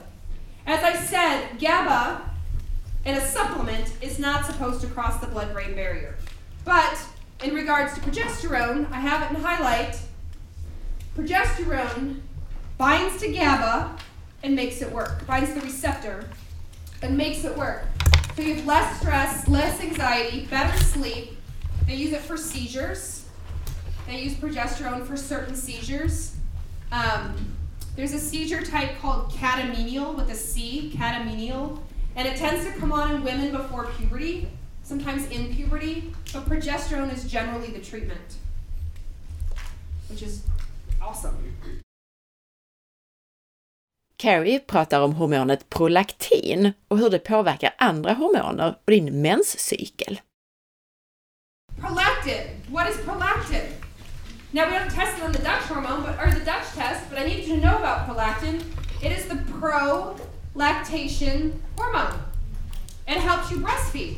As 0.66 0.84
I 0.84 0.94
said, 0.94 1.58
GABA 1.58 2.30
in 3.04 3.14
a 3.16 3.20
supplement 3.20 3.92
is 4.00 4.18
not 4.18 4.46
supposed 4.46 4.80
to 4.82 4.86
cross 4.86 5.20
the 5.20 5.26
blood 5.26 5.52
brain 5.52 5.74
barrier. 5.74 6.16
But 6.64 6.98
in 7.42 7.54
regards 7.54 7.94
to 7.94 8.00
progesterone, 8.00 8.90
I 8.92 9.00
have 9.00 9.30
it 9.30 9.36
in 9.36 9.42
highlight. 9.42 9.98
Progesterone 11.16 12.20
binds 12.76 13.20
to 13.20 13.32
GABA 13.32 13.96
and 14.42 14.54
makes 14.54 14.82
it 14.82 14.92
work, 14.92 15.26
binds 15.26 15.52
the 15.52 15.60
receptor 15.60 16.28
and 17.02 17.16
makes 17.16 17.44
it 17.44 17.56
work. 17.56 17.84
So 18.38 18.44
you 18.44 18.54
have 18.54 18.66
less 18.66 19.00
stress, 19.00 19.48
less 19.48 19.80
anxiety, 19.80 20.46
better 20.46 20.78
sleep. 20.84 21.36
They 21.88 21.96
use 21.96 22.12
it 22.12 22.20
for 22.20 22.36
seizures. 22.36 23.24
They 24.06 24.20
use 24.20 24.34
progesterone 24.34 25.04
for 25.04 25.16
certain 25.16 25.56
seizures. 25.56 26.36
Um, 26.92 27.34
there's 27.96 28.12
a 28.12 28.18
seizure 28.20 28.62
type 28.62 29.00
called 29.00 29.32
catamenial 29.32 30.14
with 30.14 30.30
a 30.30 30.36
C, 30.36 30.92
catamenial, 30.94 31.80
and 32.14 32.28
it 32.28 32.36
tends 32.36 32.64
to 32.64 32.70
come 32.78 32.92
on 32.92 33.12
in 33.12 33.24
women 33.24 33.50
before 33.50 33.86
puberty, 33.98 34.48
sometimes 34.84 35.28
in 35.30 35.52
puberty, 35.52 36.14
but 36.32 36.44
progesterone 36.44 37.12
is 37.12 37.24
generally 37.24 37.70
the 37.70 37.80
treatment, 37.80 38.36
which 40.08 40.22
is 40.22 40.44
awesome. 41.02 41.36
Carrie 44.18 44.58
pratar 44.60 45.00
om 45.00 45.14
hormonet 45.14 45.70
prolaktin 45.70 46.72
och 46.88 46.98
hur 46.98 47.10
det 47.10 47.18
påverkar 47.18 47.74
andra 47.78 48.12
hormoner 48.12 48.68
och 48.68 48.92
din 48.92 49.22
menscykel. 49.22 50.20
Prolactin. 51.80 52.42
What 52.70 52.90
is 52.90 52.96
prolactin? 52.96 53.62
Now 54.50 54.66
we 54.66 54.78
don't 54.78 54.90
test 54.90 55.18
it 55.18 55.24
on 55.24 55.32
the 55.32 55.38
Dutch 55.38 55.68
hormone, 55.68 56.02
but 56.02 56.18
or 56.18 56.30
the 56.30 56.44
Dutch 56.44 56.74
test, 56.74 57.10
but 57.10 57.18
I 57.18 57.24
need 57.24 57.44
you 57.44 57.54
to 57.54 57.60
know 57.60 57.76
about 57.76 58.08
prolactin. 58.08 58.62
It 59.02 59.12
is 59.18 59.26
the 59.28 59.36
prolactation 59.60 61.52
hormone. 61.76 62.14
It 63.06 63.18
helps 63.18 63.52
you 63.52 63.58
breastfeed, 63.58 64.16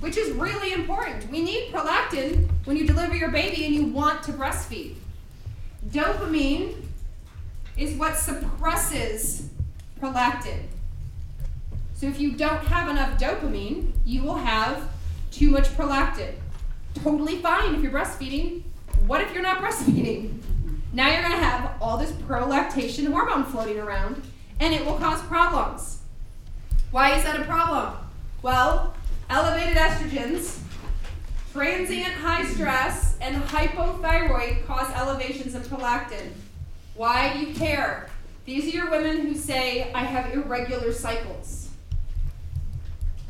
which 0.00 0.16
is 0.16 0.30
really 0.30 0.72
important. 0.72 1.30
We 1.30 1.42
need 1.42 1.70
prolactin 1.72 2.48
when 2.64 2.76
you 2.78 2.86
deliver 2.86 3.16
your 3.16 3.30
baby 3.30 3.66
and 3.66 3.74
you 3.74 3.84
want 3.84 4.22
to 4.22 4.32
breastfeed. 4.32 4.94
Dopamine 5.90 6.83
is 7.76 7.96
what 7.96 8.16
suppresses 8.16 9.48
prolactin. 10.00 10.64
So 11.94 12.06
if 12.06 12.20
you 12.20 12.32
don't 12.32 12.64
have 12.66 12.88
enough 12.88 13.18
dopamine, 13.18 13.92
you 14.04 14.22
will 14.22 14.36
have 14.36 14.88
too 15.30 15.50
much 15.50 15.64
prolactin. 15.76 16.34
Totally 16.94 17.38
fine 17.38 17.74
if 17.74 17.82
you're 17.82 17.92
breastfeeding, 17.92 18.62
what 19.06 19.20
if 19.20 19.32
you're 19.32 19.42
not 19.42 19.58
breastfeeding? 19.58 20.40
Now 20.92 21.10
you're 21.10 21.22
going 21.22 21.32
to 21.32 21.44
have 21.44 21.72
all 21.82 21.96
this 21.98 22.12
prolactation 22.12 23.06
hormone 23.06 23.44
floating 23.44 23.78
around, 23.78 24.22
and 24.60 24.72
it 24.72 24.84
will 24.84 24.96
cause 24.96 25.20
problems. 25.22 25.98
Why 26.90 27.16
is 27.16 27.24
that 27.24 27.40
a 27.40 27.44
problem? 27.44 27.96
Well, 28.42 28.94
elevated 29.28 29.76
estrogens, 29.76 30.60
transient 31.52 32.14
high 32.14 32.44
stress, 32.46 33.18
and 33.20 33.42
hypothyroid 33.42 34.64
cause 34.66 34.90
elevations 34.94 35.54
in 35.54 35.62
prolactin. 35.62 36.30
Why 36.94 37.32
do 37.32 37.40
you 37.40 37.54
care? 37.54 38.08
These 38.44 38.66
are 38.66 38.76
your 38.76 38.90
women 38.90 39.22
who 39.22 39.34
say, 39.34 39.92
I 39.92 40.04
have 40.04 40.32
irregular 40.32 40.92
cycles. 40.92 41.70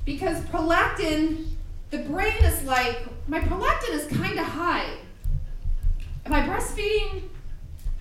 Because 0.05 0.39
prolactin, 0.45 1.47
the 1.91 1.99
brain 1.99 2.37
is 2.43 2.63
like, 2.65 3.07
my 3.27 3.41
prolactin 3.41 3.91
is 3.91 4.07
kind 4.19 4.39
of 4.39 4.45
high. 4.45 4.97
Am 6.27 6.33
I 6.33 6.43
breastfeeding? 6.43 7.23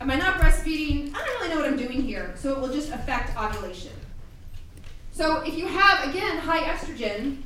Am 0.02 0.12
I 0.12 0.16
not 0.16 0.40
breastfeeding? 0.40 1.14
I 1.16 1.18
don't 1.18 1.40
really 1.40 1.50
know 1.50 1.62
what 1.62 1.70
I'm 1.70 1.78
doing 1.78 2.02
here. 2.02 2.34
So 2.36 2.52
it 2.52 2.60
will 2.60 2.74
just 2.74 2.92
affect 2.92 3.38
ovulation. 3.38 3.94
So 5.12 5.42
if 5.42 5.56
you 5.56 5.68
have, 5.68 6.10
again, 6.10 6.40
high 6.40 6.64
estrogen, 6.64 7.38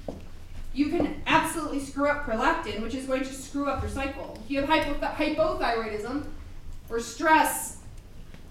you 0.74 0.90
can 0.90 1.22
absolutely 1.28 1.82
screw 1.82 2.08
up 2.08 2.26
prolactin, 2.26 2.82
which 2.82 2.96
is 2.96 3.06
going 3.06 3.24
to 3.24 3.34
screw 3.34 3.70
up 3.70 3.82
your 3.82 3.92
cycle. 3.92 4.40
If 4.46 4.50
you 4.50 4.62
have 4.62 4.70
hypoth- 4.70 5.16
hypothyroidism 5.16 6.24
or 6.90 7.00
stress, 7.00 7.77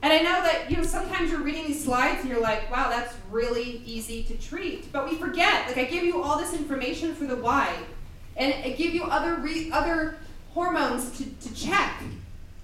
and 0.06 0.12
I 0.12 0.18
know 0.18 0.40
that 0.40 0.70
you 0.70 0.76
know 0.76 0.84
sometimes 0.84 1.32
you're 1.32 1.40
reading 1.40 1.66
these 1.66 1.82
slides 1.82 2.20
and 2.20 2.30
you're 2.30 2.40
like, 2.40 2.70
wow, 2.70 2.88
that's 2.88 3.12
really 3.28 3.82
easy 3.84 4.22
to 4.22 4.34
treat. 4.34 4.92
But 4.92 5.10
we 5.10 5.16
forget. 5.16 5.66
Like 5.66 5.78
I 5.78 5.84
give 5.84 6.04
you 6.04 6.22
all 6.22 6.38
this 6.38 6.54
information 6.54 7.12
for 7.12 7.24
the 7.24 7.34
why, 7.34 7.74
and 8.36 8.54
I 8.54 8.70
give 8.70 8.94
you 8.94 9.02
other 9.02 9.34
re- 9.34 9.68
other 9.72 10.18
hormones 10.54 11.18
to, 11.18 11.24
to 11.24 11.54
check. 11.54 12.04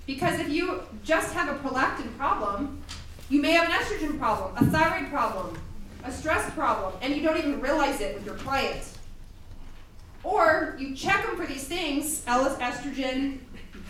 Because 0.06 0.38
if 0.38 0.50
you 0.50 0.84
just 1.02 1.34
have 1.34 1.48
a 1.48 1.58
prolactin 1.58 2.16
problem, 2.16 2.80
you 3.28 3.42
may 3.42 3.50
have 3.50 3.68
an 3.68 3.72
estrogen 3.72 4.20
problem, 4.20 4.54
a 4.56 4.70
thyroid 4.70 5.10
problem, 5.10 5.58
a 6.04 6.12
stress 6.12 6.48
problem, 6.54 6.92
and 7.02 7.12
you 7.12 7.24
don't 7.24 7.38
even 7.38 7.60
realize 7.60 8.00
it 8.00 8.14
with 8.14 8.24
your 8.24 8.36
client. 8.36 8.84
Or 10.22 10.76
you 10.78 10.94
check 10.94 11.26
them 11.26 11.36
for 11.36 11.46
these 11.46 11.64
things, 11.64 12.20
estrogen, 12.24 13.38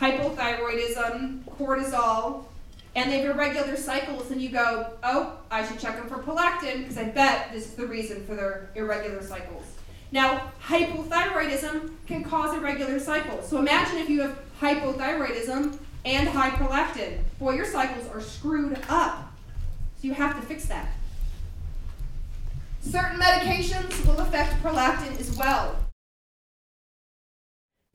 hypothyroidism, 0.01 1.45
cortisol, 1.45 2.47
and 2.95 3.11
they 3.11 3.21
have 3.21 3.37
irregular 3.37 3.77
cycles, 3.77 4.31
and 4.31 4.41
you 4.41 4.51
go, 4.51 4.87
oh, 5.03 5.39
I 5.51 5.67
should 5.67 5.79
check 5.79 5.97
them 5.97 6.09
for 6.09 6.19
prolactin 6.19 6.79
because 6.79 6.99
I 6.99 7.05
bet 7.05 7.53
this 7.53 7.67
is 7.67 7.75
the 7.75 7.87
reason 7.87 8.25
for 8.27 8.35
their 8.35 8.71
irregular 8.75 9.23
cycles. 9.23 9.65
Now, 10.11 10.53
hypothyroidism 10.63 11.91
can 12.07 12.23
cause 12.23 12.55
irregular 12.55 13.01
cycles. 13.01 13.49
So 13.49 13.59
imagine 13.59 13.97
if 13.97 14.11
you 14.11 14.21
have 14.21 14.39
hypothyroidism 14.61 15.79
and 16.05 16.29
high 16.29 16.51
prolactin. 16.51 17.21
Boy, 17.39 17.55
your 17.55 17.65
cycles 17.65 18.07
are 18.09 18.21
screwed 18.21 18.79
up. 18.91 19.33
So 19.99 20.09
you 20.09 20.15
have 20.15 20.37
to 20.39 20.43
fix 20.43 20.67
that. 20.67 20.89
Certain 22.83 23.19
medications 23.19 24.05
will 24.07 24.19
affect 24.19 24.63
prolactin 24.63 25.19
as 25.19 25.37
well. 25.39 25.77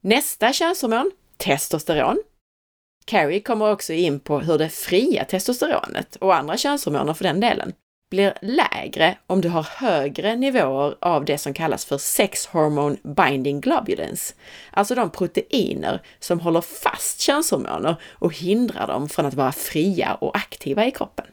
Nästa 0.02 0.52
könshormon, 0.52 1.12
testosteron. 1.38 2.18
Carrie 3.08 3.40
kommer 3.40 3.72
också 3.72 3.92
in 3.92 4.20
på 4.20 4.40
hur 4.40 4.58
det 4.58 4.68
fria 4.68 5.24
testosteronet, 5.24 6.16
och 6.16 6.34
andra 6.34 6.56
könshormoner 6.56 7.14
för 7.14 7.24
den 7.24 7.40
delen, 7.40 7.72
blir 8.10 8.34
lägre 8.42 9.18
om 9.26 9.40
du 9.40 9.48
har 9.48 9.62
högre 9.62 10.36
nivåer 10.36 10.96
av 11.00 11.24
det 11.24 11.38
som 11.38 11.54
kallas 11.54 11.84
för 11.84 11.98
sex 11.98 12.46
hormone 12.46 12.96
binding 13.02 13.60
globulins, 13.60 14.34
alltså 14.70 14.94
de 14.94 15.10
proteiner 15.10 16.02
som 16.20 16.40
håller 16.40 16.60
fast 16.60 17.20
könshormoner 17.20 17.96
och 18.10 18.34
hindrar 18.34 18.86
dem 18.86 19.08
från 19.08 19.26
att 19.26 19.34
vara 19.34 19.52
fria 19.52 20.14
och 20.14 20.36
aktiva 20.36 20.86
i 20.86 20.90
kroppen. 20.90 21.26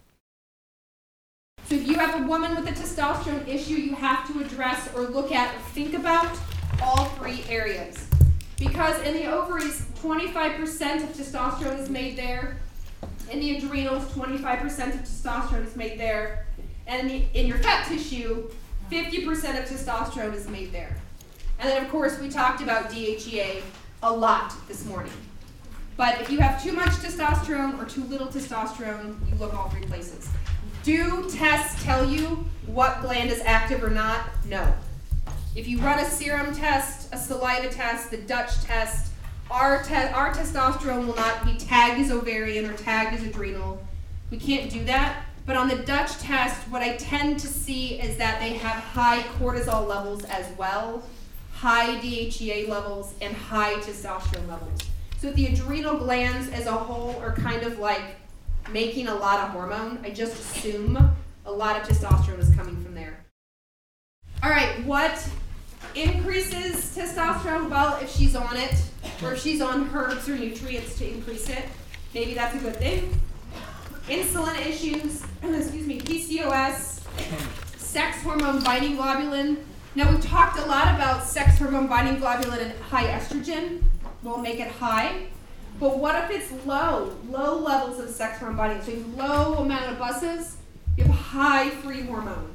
So 1.70 1.76
if 1.76 1.88
you 1.88 2.00
have 2.00 2.24
a 2.24 2.28
woman 2.28 2.56
with 2.56 2.72
a 2.72 2.76
testosterone 2.76 3.56
issue, 3.56 3.74
you 3.74 3.96
have 3.96 4.34
to 4.34 4.40
address 4.40 4.90
or 4.96 5.02
look 5.02 5.32
at 5.32 5.48
or 5.56 5.74
think 5.74 5.96
about 5.96 6.32
all 6.82 7.06
three 7.20 7.58
areas. 7.58 8.15
Because 8.58 9.02
in 9.02 9.14
the 9.14 9.26
ovaries, 9.26 9.86
25% 10.02 11.04
of 11.04 11.10
testosterone 11.10 11.80
is 11.80 11.90
made 11.90 12.18
there. 12.18 12.58
In 13.32 13.40
the 13.40 13.58
adrenals, 13.58 14.06
25% 14.14 14.66
of 14.94 15.02
testosterone 15.02 15.66
is 15.66 15.76
made 15.76 16.00
there. 16.00 16.46
And 16.88 17.02
in, 17.02 17.08
the, 17.08 17.40
in 17.40 17.48
your 17.48 17.58
fat 17.58 17.88
tissue, 17.88 18.50
50% 18.92 19.28
of 19.60 19.70
testosterone 19.70 20.34
is 20.34 20.48
made 20.48 20.72
there. 20.72 20.96
And 21.60 21.70
then, 21.70 21.84
of 21.84 21.90
course, 21.90 22.20
we 22.20 22.30
talked 22.30 22.62
about 22.62 22.90
DHEA 22.90 23.62
a 24.04 24.14
lot 24.14 24.54
this 24.68 24.86
morning. 24.86 25.14
But 25.98 26.22
if 26.22 26.30
you 26.30 26.40
have 26.40 26.62
too 26.62 26.74
much 26.74 26.90
testosterone 26.90 27.82
or 27.82 27.86
too 27.86 28.04
little 28.04 28.28
testosterone, 28.28 29.18
you 29.30 29.36
look 29.38 29.54
all 29.54 29.70
three 29.70 29.86
places. 29.86 30.30
Do 30.84 31.28
tests 31.30 31.84
tell 31.84 32.08
you 32.08 32.46
what 32.68 33.02
gland 33.02 33.32
is 33.32 33.42
active 33.42 33.84
or 33.84 33.90
not? 33.90 34.22
No. 34.46 34.76
If 35.56 35.68
you 35.68 35.80
run 35.80 36.00
a 36.00 36.06
serum 36.06 36.54
test, 36.54 37.05
a 37.16 37.18
saliva 37.18 37.70
test, 37.70 38.12
the 38.12 38.18
Dutch 38.18 38.62
test, 38.64 39.12
our, 39.50 39.82
te- 39.84 39.96
our 39.96 40.34
testosterone 40.34 41.08
will 41.08 41.16
not 41.16 41.46
be 41.46 41.56
tagged 41.56 42.00
as 42.02 42.12
ovarian 42.12 42.66
or 42.66 42.74
tagged 42.74 43.14
as 43.14 43.24
adrenal. 43.26 43.82
We 44.30 44.38
can't 44.38 44.70
do 44.70 44.84
that. 44.86 45.24
But 45.46 45.56
on 45.56 45.70
the 45.70 45.78
Dutch 45.78 46.18
test, 46.18 46.68
what 46.70 46.82
I 46.82 46.98
tend 46.98 47.40
to 47.40 47.48
see 47.48 48.00
is 48.02 48.18
that 48.18 48.40
they 48.40 48.54
have 48.54 48.84
high 48.84 49.22
cortisol 49.40 49.88
levels 49.88 50.26
as 50.26 50.46
well, 50.58 51.04
high 51.54 52.00
DHEA 52.00 52.68
levels, 52.68 53.14
and 53.22 53.34
high 53.34 53.76
testosterone 53.76 54.48
levels. 54.50 54.82
So 55.20 55.32
the 55.32 55.46
adrenal 55.48 55.98
glands 55.98 56.50
as 56.50 56.66
a 56.66 56.74
whole 56.74 57.16
are 57.22 57.32
kind 57.34 57.64
of 57.64 57.80
like 57.80 58.02
making 58.72 59.08
a 59.08 59.16
lot 59.16 59.40
of 59.40 59.52
hormone. 59.52 60.00
I 60.04 60.10
just 60.10 60.34
assume 60.34 60.98
a 61.46 61.52
lot 61.52 61.80
of 61.80 61.88
testosterone 61.88 62.40
is 62.40 62.54
coming 62.56 62.84
from 62.84 62.96
there. 62.96 63.24
All 64.44 64.50
right, 64.50 64.84
what 64.84 65.30
increases 65.96 66.96
testosterone? 66.96 67.70
Well, 67.70 67.98
if 68.02 68.14
she's 68.14 68.36
on 68.36 68.56
it, 68.58 68.76
or 69.24 69.34
if 69.34 69.42
she's 69.42 69.62
on 69.62 69.90
herbs 69.94 70.28
or 70.28 70.36
nutrients 70.36 70.98
to 70.98 71.08
increase 71.10 71.50
it, 71.50 71.66
maybe 72.14 72.34
that's 72.34 72.56
a 72.56 72.60
good 72.60 72.76
thing. 72.76 73.20
Insulin 74.08 74.60
issues, 74.66 75.24
excuse 75.44 75.88
me, 75.88 76.00
PCOS, 76.00 77.02
sex 77.78 78.22
hormone 78.22 78.64
binding 78.64 78.98
globulin. 78.98 79.58
Now, 79.96 80.12
we've 80.12 80.24
talked 80.24 80.60
a 80.60 80.66
lot 80.66 80.94
about 80.94 81.24
sex 81.24 81.58
hormone 81.58 81.88
binding 81.88 82.18
globulin 82.18 82.60
and 82.60 82.80
high 82.82 83.08
estrogen. 83.08 83.82
We'll 84.22 84.38
make 84.38 84.60
it 84.60 84.70
high. 84.70 85.28
But 85.80 86.00
what 86.00 86.16
if 86.24 86.32
it's 86.32 86.66
low, 86.66 87.16
low 87.30 87.58
levels 87.58 88.00
of 88.00 88.10
sex 88.10 88.40
hormone 88.40 88.58
binding? 88.58 88.82
So 88.84 88.92
you 88.92 89.04
have 89.04 89.14
low 89.16 89.54
amount 89.56 89.92
of 89.92 89.98
buses, 89.98 90.58
you 90.98 91.04
have 91.06 91.16
high 91.16 91.70
free 91.70 92.02
hormone. 92.02 92.52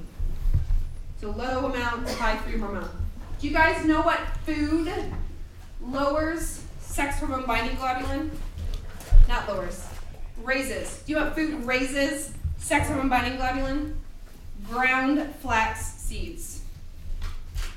So 1.21 1.31
low 1.31 1.67
amount, 1.67 2.09
high 2.11 2.37
free 2.37 2.59
hormone. 2.59 3.00
Do 3.41 3.49
you 3.49 3.55
guys 3.55 3.87
know 3.87 4.03
what 4.03 4.19
food 4.45 4.93
lowers 5.83 6.63
sex 6.81 7.19
hormone 7.21 7.47
binding 7.47 7.75
globulin? 7.79 8.29
Not 9.29 9.49
lowers, 9.49 9.87
raises. 10.43 10.99
Do 11.07 11.13
you 11.13 11.19
know 11.19 11.25
what 11.25 11.35
food 11.35 11.65
raises 11.65 12.35
sex 12.59 12.89
hormone 12.89 13.09
binding 13.09 13.39
globulin? 13.39 13.95
Ground 14.69 15.35
flax 15.37 15.87
seeds. 15.87 16.61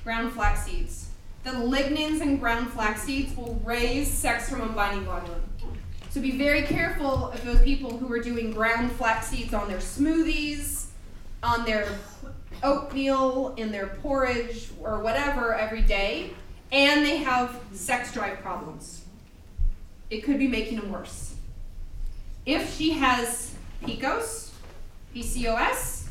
Ground 0.04 0.34
flax 0.34 0.66
seeds. 0.66 1.08
The 1.46 1.52
lignans 1.52 2.20
in 2.20 2.40
ground 2.40 2.70
flax 2.72 3.04
seeds 3.04 3.34
will 3.38 3.62
raise 3.64 4.12
sex 4.12 4.50
hormone 4.50 4.76
binding 4.76 5.06
globulin. 5.06 5.40
So 6.10 6.20
be 6.20 6.38
very 6.38 6.64
careful 6.64 7.32
of 7.32 7.42
those 7.46 7.62
people 7.62 7.98
who 7.98 8.12
are 8.12 8.22
doing 8.22 8.52
ground 8.52 8.92
flax 8.92 9.28
seeds 9.28 9.54
on 9.54 9.70
their 9.70 9.78
smoothies, 9.78 10.88
on 11.42 11.64
their 11.64 11.88
oatmeal, 12.64 13.54
in 13.58 13.72
their 13.72 13.88
porridge, 13.88 14.70
or 14.82 15.00
whatever 15.00 15.54
every 15.54 15.82
day, 15.82 16.32
and 16.72 17.06
they 17.06 17.18
have 17.18 17.60
sex 17.74 18.14
drive 18.14 18.40
problems. 18.40 19.06
It 20.10 20.24
could 20.24 20.40
be 20.40 20.48
making 20.48 20.80
them 20.80 20.92
worse. 20.92 21.36
If 22.46 22.76
she 22.76 22.92
has 22.92 23.54
PCOS, 23.84 24.52
PCOS, 25.16 26.08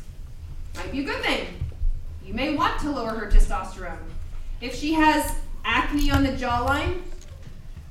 might 0.75 0.91
be 0.91 1.01
a 1.01 1.03
good 1.03 1.21
thing. 1.23 1.47
You 2.25 2.33
may 2.33 2.55
want 2.55 2.79
to 2.81 2.91
lower 2.91 3.11
her 3.11 3.29
testosterone. 3.29 3.97
If 4.61 4.75
she 4.75 4.93
has 4.93 5.35
acne 5.65 6.11
on 6.11 6.23
the 6.23 6.31
jawline 6.31 7.01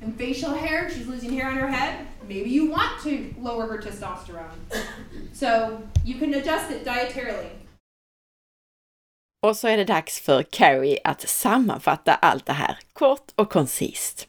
and 0.01 0.15
facial 0.15 0.53
hair, 0.53 0.89
she's 0.89 1.07
losing 1.07 1.31
hair 1.33 1.47
on 1.47 1.57
her 1.57 1.67
head, 1.67 2.07
maybe 2.27 2.49
you 2.49 2.69
want 2.69 3.01
to 3.03 3.33
lower 3.39 3.67
her 3.67 3.77
testosterone. 3.77 4.49
So 5.33 5.81
you 6.05 6.15
can 6.15 6.33
adjust 6.35 6.69
it 6.71 6.85
dietarily. 6.85 7.49
Och 9.43 9.57
så 9.57 9.67
är 9.67 9.77
det 9.77 9.85
dags 9.85 10.19
för 10.19 10.43
Carrie 10.43 10.99
att 11.03 11.29
sammanfatta 11.29 12.13
allt 12.13 12.45
det 12.45 12.53
här 12.53 12.77
kort 12.93 13.31
och 13.35 13.51
koncist. 13.51 14.27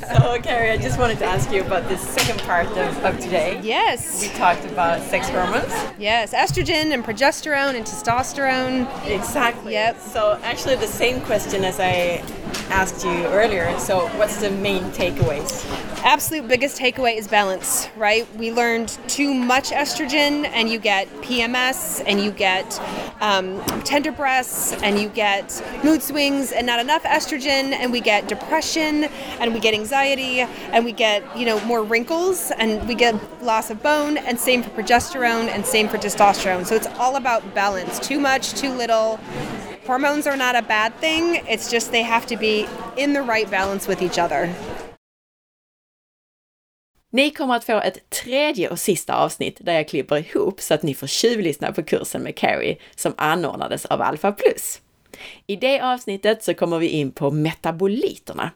So, 0.00 0.42
Carrie, 0.42 0.72
I 0.72 0.76
just 0.76 0.98
wanted 0.98 1.18
to 1.18 1.24
ask 1.24 1.52
you 1.52 1.64
about 1.64 1.88
this 1.88 2.00
second 2.00 2.40
part 2.46 2.66
of, 2.66 3.04
of 3.04 3.18
today. 3.20 3.60
Yes. 3.62 4.22
We 4.22 4.28
talked 4.38 4.72
about 4.72 5.02
sex 5.02 5.28
hormones. 5.28 5.72
Yes, 5.98 6.32
estrogen 6.32 6.92
and 6.92 7.04
progesterone 7.04 7.76
and 7.76 7.84
testosterone. 7.86 8.86
Exactly. 9.06 9.72
Yep. 9.72 10.00
So, 10.00 10.38
actually, 10.42 10.76
the 10.76 10.86
same 10.86 11.20
question 11.20 11.64
as 11.64 11.80
I 11.80 12.22
asked 12.70 13.04
you 13.04 13.26
earlier. 13.26 13.78
So, 13.78 14.08
what's 14.18 14.36
the 14.40 14.50
main 14.50 14.84
takeaways? 14.92 15.64
Absolute 16.04 16.46
biggest 16.46 16.78
takeaway 16.78 17.16
is 17.16 17.26
balance, 17.26 17.88
right? 17.96 18.28
We 18.36 18.52
learned 18.52 18.90
too 19.08 19.32
much 19.32 19.70
estrogen, 19.70 20.46
and 20.52 20.68
you 20.68 20.78
get 20.78 21.08
PMS, 21.22 22.02
and 22.06 22.20
you 22.20 22.30
get 22.30 22.78
um, 23.22 23.64
tender 23.84 24.12
breasts, 24.12 24.74
and 24.82 25.00
you 25.00 25.08
get 25.08 25.64
mood 25.82 26.02
swings, 26.02 26.52
and 26.52 26.66
not 26.66 26.78
enough 26.78 27.04
estrogen, 27.04 27.72
and 27.72 27.90
we 27.90 28.02
get 28.02 28.28
depression, 28.28 29.04
and 29.40 29.54
we 29.54 29.60
get 29.60 29.72
anxiety, 29.72 30.40
and 30.40 30.84
we 30.84 30.92
get 30.92 31.24
you 31.34 31.46
know 31.46 31.58
more 31.64 31.82
wrinkles, 31.82 32.52
and 32.58 32.86
we 32.86 32.94
get 32.94 33.14
loss 33.42 33.70
of 33.70 33.82
bone, 33.82 34.18
and 34.18 34.38
same 34.38 34.62
for 34.62 34.68
progesterone, 34.82 35.48
and 35.48 35.64
same 35.64 35.88
for 35.88 35.96
testosterone. 35.96 36.66
So 36.66 36.74
it's 36.74 36.86
all 36.98 37.16
about 37.16 37.54
balance. 37.54 37.98
Too 37.98 38.20
much, 38.20 38.52
too 38.52 38.74
little. 38.74 39.18
Hormones 39.86 40.26
are 40.26 40.36
not 40.36 40.54
a 40.54 40.62
bad 40.62 40.94
thing. 40.96 41.36
It's 41.48 41.70
just 41.70 41.92
they 41.92 42.02
have 42.02 42.26
to 42.26 42.36
be 42.36 42.66
in 42.98 43.14
the 43.14 43.22
right 43.22 43.50
balance 43.50 43.88
with 43.88 44.02
each 44.02 44.18
other. 44.18 44.54
Ni 47.14 47.30
kommer 47.30 47.56
att 47.56 47.64
få 47.64 47.80
ett 47.80 48.10
tredje 48.10 48.68
och 48.68 48.78
sista 48.78 49.14
avsnitt 49.14 49.58
där 49.60 49.72
jag 49.72 49.88
klipper 49.88 50.16
ihop 50.16 50.60
så 50.60 50.74
att 50.74 50.82
ni 50.82 50.94
får 50.94 51.06
tjuvlyssna 51.06 51.72
på 51.72 51.82
kursen 51.82 52.22
med 52.22 52.36
Carrie 52.36 52.76
som 52.96 53.14
anordnades 53.16 53.86
av 53.86 54.02
Alpha 54.02 54.32
Plus. 54.32 54.80
I 55.46 55.56
det 55.56 55.80
avsnittet 55.80 56.44
så 56.44 56.54
kommer 56.54 56.78
vi 56.78 56.88
in 56.88 57.12
på 57.12 57.30
metaboliterna. 57.30 58.50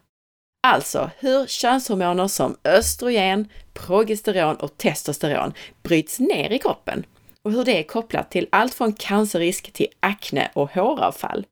Alltså 0.66 1.10
hur 1.18 1.46
könshormoner 1.46 2.28
som 2.28 2.56
östrogen, 2.64 3.48
progesteron 3.72 4.56
och 4.56 4.76
testosteron 4.76 5.52
bryts 5.82 6.18
ner 6.18 6.50
i 6.50 6.58
kroppen 6.58 7.06
och 7.42 7.52
hur 7.52 7.64
det 7.64 7.78
är 7.78 7.82
kopplat 7.82 8.30
till 8.30 8.48
allt 8.50 8.74
från 8.74 8.92
cancerrisk 8.92 9.72
till 9.72 9.88
akne 10.00 10.50
och 10.54 10.70
håravfall. 10.70 11.46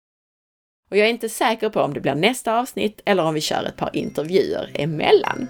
Och 0.90 0.96
jag 0.96 1.06
är 1.06 1.10
inte 1.10 1.28
säker 1.28 1.68
på 1.68 1.80
om 1.80 1.94
det 1.94 2.00
blir 2.00 2.14
nästa 2.14 2.58
avsnitt 2.60 3.00
eller 3.04 3.24
om 3.24 3.34
vi 3.34 3.40
kör 3.40 3.64
ett 3.64 3.76
par 3.76 3.96
intervjuer 3.96 4.70
emellan. 4.74 5.48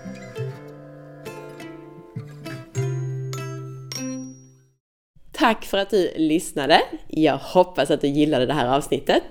Tack 5.47 5.65
för 5.65 5.79
att 5.79 5.91
du 5.91 6.13
lyssnade! 6.17 6.83
Jag 7.09 7.39
hoppas 7.39 7.91
att 7.91 8.01
du 8.01 8.09
gillade 8.09 8.47
det 8.47 8.53
här 8.53 8.77
avsnittet. 8.77 9.23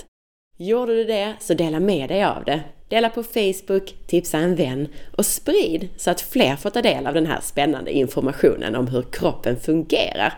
Gjorde 0.58 0.96
du 0.96 1.04
det, 1.04 1.36
så 1.40 1.54
dela 1.54 1.80
med 1.80 2.10
dig 2.10 2.24
av 2.24 2.44
det. 2.44 2.64
Dela 2.90 3.10
på 3.10 3.24
Facebook, 3.24 3.96
tipsa 4.08 4.38
en 4.38 4.56
vän 4.56 4.88
och 5.18 5.26
sprid 5.26 5.90
så 5.98 6.12
att 6.12 6.22
fler 6.22 6.56
får 6.56 6.70
ta 6.70 6.82
del 6.82 7.08
av 7.08 7.14
den 7.14 7.26
här 7.26 7.42
spännande 7.42 7.92
informationen 7.92 8.76
om 8.76 8.88
hur 8.88 9.02
kroppen 9.12 9.60
fungerar. 9.60 10.34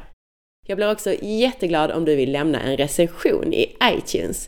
Jag 0.67 0.77
blir 0.77 0.91
också 0.91 1.13
jätteglad 1.21 1.91
om 1.91 2.05
du 2.05 2.15
vill 2.15 2.31
lämna 2.31 2.59
en 2.59 2.77
recension 2.77 3.53
i 3.53 3.75
iTunes 3.83 4.47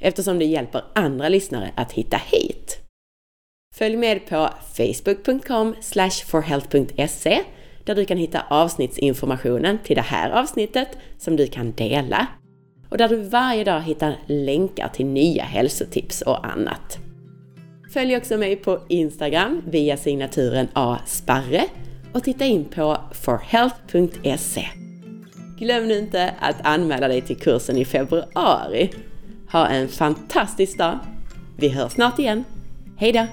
eftersom 0.00 0.38
det 0.38 0.44
hjälper 0.44 0.84
andra 0.94 1.28
lyssnare 1.28 1.72
att 1.76 1.92
hitta 1.92 2.16
hit. 2.16 2.78
Följ 3.74 3.96
med 3.96 4.26
på 4.26 4.50
facebook.com 4.76 5.74
forhealth.se 6.26 7.44
där 7.88 7.94
du 7.94 8.04
kan 8.04 8.18
hitta 8.18 8.42
avsnittsinformationen 8.48 9.78
till 9.84 9.96
det 9.96 10.02
här 10.02 10.30
avsnittet 10.30 10.88
som 11.18 11.36
du 11.36 11.46
kan 11.46 11.72
dela. 11.72 12.26
och 12.88 12.98
där 12.98 13.08
du 13.08 13.16
varje 13.16 13.64
dag 13.64 13.80
hittar 13.80 14.16
länkar 14.26 14.88
till 14.88 15.06
nya 15.06 15.42
hälsotips 15.42 16.22
och 16.22 16.46
annat. 16.46 16.98
Följ 17.92 18.16
också 18.16 18.36
mig 18.36 18.56
på 18.56 18.80
Instagram 18.88 19.62
via 19.66 19.96
signaturen 19.96 20.68
asparre 20.72 21.64
och 22.12 22.24
titta 22.24 22.44
in 22.44 22.64
på 22.64 22.98
forhealth.se. 23.12 24.68
Glöm 25.58 25.88
nu 25.88 25.98
inte 25.98 26.34
att 26.40 26.66
anmäla 26.66 27.08
dig 27.08 27.20
till 27.20 27.36
kursen 27.36 27.76
i 27.76 27.84
februari. 27.84 28.90
Ha 29.52 29.66
en 29.66 29.88
fantastisk 29.88 30.78
dag! 30.78 30.98
Vi 31.56 31.68
hörs 31.68 31.92
snart 31.92 32.18
igen. 32.18 32.44
Hejdå! 32.96 33.26